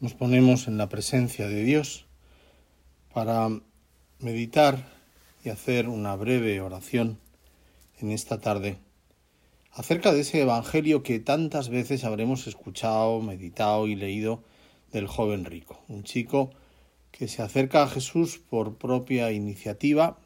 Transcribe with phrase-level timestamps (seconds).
[0.00, 2.06] nos ponemos en la presencia de Dios
[3.12, 3.50] para
[4.18, 4.88] meditar
[5.44, 7.18] y hacer una breve oración
[8.00, 8.78] en esta tarde
[9.72, 14.42] acerca de ese Evangelio que tantas veces habremos escuchado, meditado y leído
[14.90, 16.50] del joven rico, un chico
[17.10, 20.18] que se acerca a Jesús por propia iniciativa,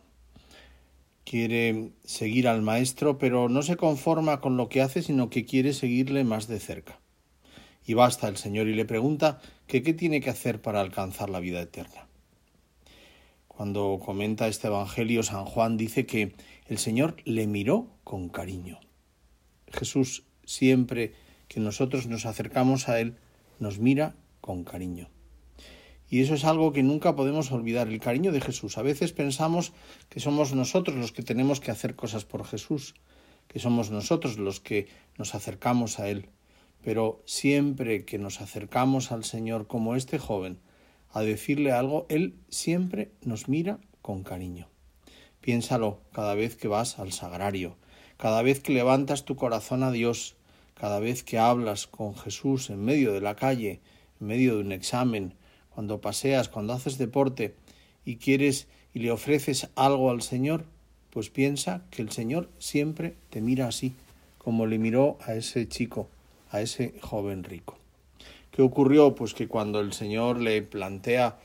[1.24, 5.72] quiere seguir al Maestro, pero no se conforma con lo que hace, sino que quiere
[5.72, 7.00] seguirle más de cerca
[7.86, 11.40] y basta el Señor y le pregunta que qué tiene que hacer para alcanzar la
[11.40, 12.06] vida eterna.
[13.48, 16.34] Cuando comenta este Evangelio, San Juan dice que
[16.66, 18.80] el Señor le miró con cariño.
[19.70, 21.14] Jesús siempre
[21.48, 23.16] que nosotros nos acercamos a Él,
[23.60, 25.08] nos mira con cariño.
[26.08, 28.78] Y eso es algo que nunca podemos olvidar, el cariño de Jesús.
[28.78, 29.72] A veces pensamos
[30.08, 32.94] que somos nosotros los que tenemos que hacer cosas por Jesús,
[33.48, 36.28] que somos nosotros los que nos acercamos a Él
[36.84, 40.58] pero siempre que nos acercamos al Señor como este joven
[41.12, 44.68] a decirle algo, Él siempre nos mira con cariño.
[45.40, 47.76] Piénsalo cada vez que vas al sagrario,
[48.18, 50.36] cada vez que levantas tu corazón a Dios,
[50.74, 53.80] cada vez que hablas con Jesús en medio de la calle,
[54.20, 55.34] en medio de un examen,
[55.70, 57.54] cuando paseas, cuando haces deporte
[58.04, 60.66] y quieres y le ofreces algo al Señor,
[61.08, 63.94] pues piensa que el Señor siempre te mira así,
[64.36, 66.10] como le miró a ese chico
[66.54, 67.76] a ese joven rico.
[68.52, 69.16] ¿Qué ocurrió?
[69.16, 71.40] Pues que cuando el Señor le plantea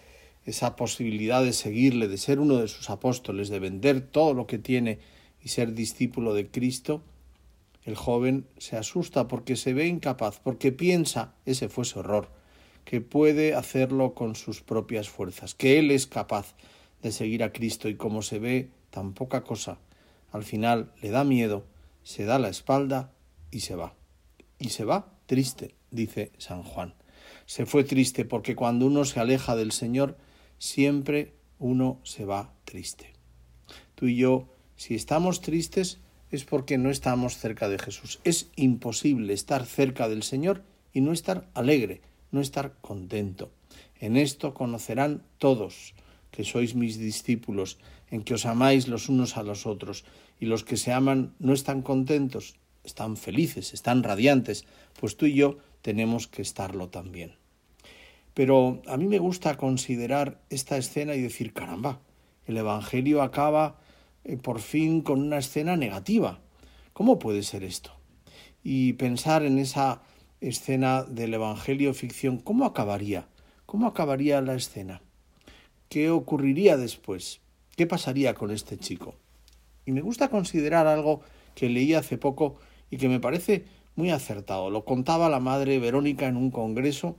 [0.45, 4.59] esa posibilidad de seguirle, de ser uno de sus apóstoles, de vender todo lo que
[4.59, 4.99] tiene
[5.43, 7.01] y ser discípulo de Cristo,
[7.85, 12.29] el joven se asusta porque se ve incapaz, porque piensa, ese fue su error,
[12.85, 16.53] que puede hacerlo con sus propias fuerzas, que él es capaz
[17.01, 19.79] de seguir a Cristo y como se ve tan poca cosa,
[20.31, 21.65] al final le da miedo,
[22.03, 23.11] se da la espalda
[23.49, 23.98] y se va
[24.59, 26.93] y se va triste, dice San Juan.
[27.45, 30.17] Se fue triste porque cuando uno se aleja del Señor,
[30.57, 33.13] siempre uno se va triste.
[33.95, 35.99] Tú y yo, si estamos tristes,
[36.31, 38.19] es porque no estamos cerca de Jesús.
[38.23, 40.63] Es imposible estar cerca del Señor
[40.93, 42.01] y no estar alegre,
[42.31, 43.51] no estar contento.
[43.99, 45.93] En esto conocerán todos
[46.31, 47.79] que sois mis discípulos,
[48.11, 50.05] en que os amáis los unos a los otros,
[50.39, 54.65] y los que se aman no están contentos, están felices, están radiantes,
[54.99, 57.35] pues tú y yo tenemos que estarlo también.
[58.33, 61.99] Pero a mí me gusta considerar esta escena y decir, caramba,
[62.45, 63.79] el Evangelio acaba
[64.23, 66.39] eh, por fin con una escena negativa.
[66.93, 67.91] ¿Cómo puede ser esto?
[68.63, 70.01] Y pensar en esa
[70.41, 73.27] escena del Evangelio ficción, ¿cómo acabaría?
[73.65, 75.01] ¿Cómo acabaría la escena?
[75.89, 77.41] ¿Qué ocurriría después?
[77.75, 79.15] ¿Qué pasaría con este chico?
[79.85, 81.21] Y me gusta considerar algo
[81.55, 82.57] que leí hace poco
[82.89, 84.69] y que me parece muy acertado.
[84.69, 87.17] Lo contaba la madre Verónica en un congreso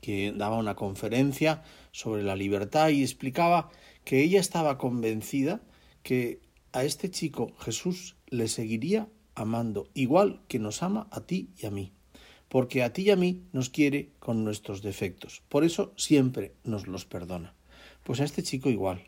[0.00, 1.62] que daba una conferencia
[1.92, 3.70] sobre la libertad y explicaba
[4.04, 5.60] que ella estaba convencida
[6.02, 6.40] que
[6.72, 11.70] a este chico Jesús le seguiría amando, igual que nos ama a ti y a
[11.70, 11.92] mí,
[12.48, 16.86] porque a ti y a mí nos quiere con nuestros defectos, por eso siempre nos
[16.86, 17.54] los perdona.
[18.04, 19.04] Pues a este chico igual.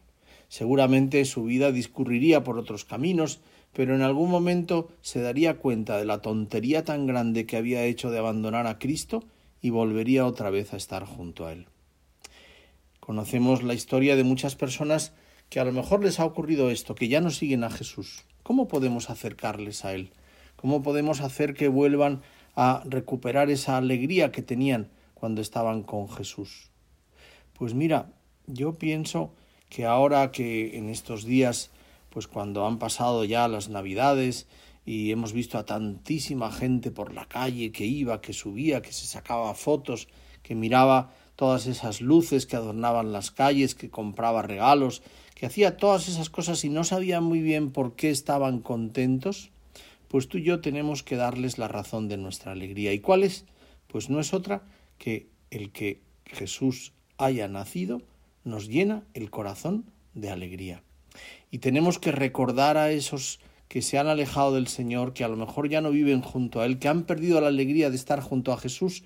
[0.51, 3.41] Seguramente su vida discurriría por otros caminos
[3.73, 8.11] pero en algún momento se daría cuenta de la tontería tan grande que había hecho
[8.11, 9.25] de abandonar a Cristo
[9.63, 11.67] y volvería otra vez a estar junto a Él.
[12.99, 15.13] Conocemos la historia de muchas personas
[15.49, 18.25] que a lo mejor les ha ocurrido esto, que ya no siguen a Jesús.
[18.43, 20.11] ¿Cómo podemos acercarles a Él?
[20.57, 22.23] ¿Cómo podemos hacer que vuelvan
[22.57, 26.71] a recuperar esa alegría que tenían cuando estaban con Jesús?
[27.55, 28.13] Pues mira,
[28.47, 29.33] yo pienso
[29.71, 31.71] que ahora que en estos días
[32.11, 34.47] pues cuando han pasado ya las navidades
[34.85, 39.07] y hemos visto a tantísima gente por la calle que iba, que subía, que se
[39.07, 40.09] sacaba fotos,
[40.43, 45.03] que miraba todas esas luces que adornaban las calles, que compraba regalos,
[45.35, 49.51] que hacía todas esas cosas y no sabía muy bien por qué estaban contentos,
[50.09, 52.93] pues tú y yo tenemos que darles la razón de nuestra alegría.
[52.93, 53.45] ¿Y cuál es?
[53.87, 54.63] Pues no es otra
[54.99, 58.03] que el que Jesús haya nacido
[58.45, 59.85] nos llena el corazón
[60.15, 60.83] de alegría.
[61.51, 65.37] Y tenemos que recordar a esos que se han alejado del Señor, que a lo
[65.37, 68.53] mejor ya no viven junto a Él, que han perdido la alegría de estar junto
[68.53, 69.05] a Jesús,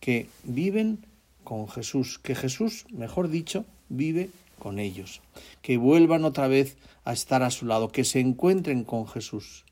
[0.00, 1.04] que viven
[1.42, 5.20] con Jesús, que Jesús, mejor dicho, vive con ellos,
[5.62, 9.64] que vuelvan otra vez a estar a su lado, que se encuentren con Jesús.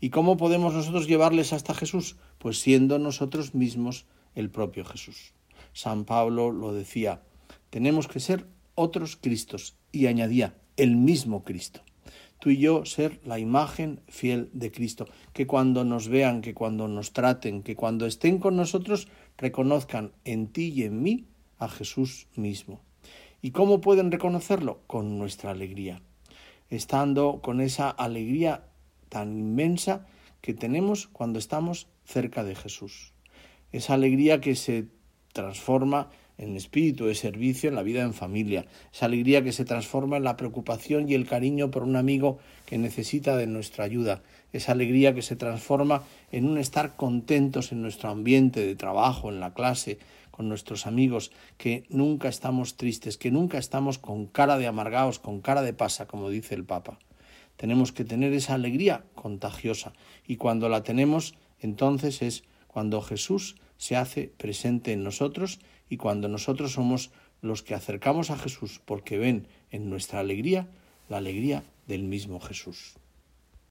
[0.00, 2.16] ¿Y cómo podemos nosotros llevarles hasta Jesús?
[2.38, 5.32] Pues siendo nosotros mismos el propio Jesús.
[5.72, 7.22] San Pablo lo decía,
[7.70, 11.80] tenemos que ser otros Cristos, y añadía, el mismo Cristo.
[12.40, 16.88] Tú y yo ser la imagen fiel de Cristo, que cuando nos vean, que cuando
[16.88, 21.26] nos traten, que cuando estén con nosotros, reconozcan en ti y en mí
[21.58, 22.80] a Jesús mismo.
[23.40, 24.80] ¿Y cómo pueden reconocerlo?
[24.86, 26.02] Con nuestra alegría,
[26.70, 28.64] estando con esa alegría
[29.08, 30.06] tan inmensa
[30.40, 33.12] que tenemos cuando estamos cerca de Jesús.
[33.72, 34.88] Esa alegría que se
[35.32, 40.16] transforma en espíritu de servicio en la vida en familia, esa alegría que se transforma
[40.16, 44.22] en la preocupación y el cariño por un amigo que necesita de nuestra ayuda,
[44.52, 46.02] esa alegría que se transforma
[46.32, 49.98] en un estar contentos en nuestro ambiente de trabajo, en la clase,
[50.30, 55.40] con nuestros amigos, que nunca estamos tristes, que nunca estamos con cara de amargados, con
[55.40, 56.98] cara de pasa, como dice el Papa.
[57.56, 59.92] Tenemos que tener esa alegría contagiosa.
[60.26, 66.28] Y cuando la tenemos, entonces es cuando Jesús se hace presente en nosotros y cuando
[66.28, 67.10] nosotros somos
[67.40, 70.68] los que acercamos a Jesús porque ven en nuestra alegría
[71.08, 72.94] la alegría del mismo Jesús.